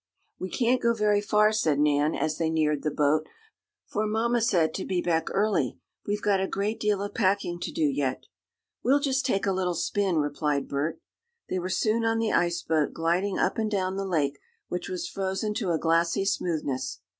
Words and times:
"We 0.39 0.49
can't 0.49 0.81
go 0.81 0.95
very 0.95 1.21
far," 1.21 1.51
said 1.51 1.77
Nan, 1.77 2.15
as 2.15 2.39
they 2.39 2.49
neared 2.49 2.81
the 2.81 2.89
boat, 2.89 3.27
"for 3.85 4.07
mamma 4.07 4.41
said 4.41 4.73
to 4.73 4.83
be 4.83 4.99
back 4.99 5.27
early. 5.31 5.77
We've 6.07 6.23
got 6.23 6.39
a 6.41 6.47
great 6.47 6.79
deal 6.79 7.03
of 7.03 7.13
packing 7.13 7.59
to 7.59 7.71
do 7.71 7.83
yet." 7.83 8.23
"We'll 8.83 8.99
just 8.99 9.27
take 9.27 9.45
a 9.45 9.53
little 9.53 9.75
spin," 9.75 10.15
replied 10.15 10.67
Bert. 10.67 10.99
They 11.49 11.59
were 11.59 11.69
soon 11.69 12.03
on 12.03 12.17
the 12.17 12.31
ice 12.33 12.63
boat, 12.63 12.93
gliding 12.93 13.37
up 13.37 13.59
and 13.59 13.69
down 13.69 13.95
the 13.95 14.07
lake, 14.07 14.39
which 14.69 14.89
was 14.89 15.07
frozen 15.07 15.53
to 15.57 15.69
a 15.69 15.77
glassy 15.77 16.25
smoothness. 16.25 17.01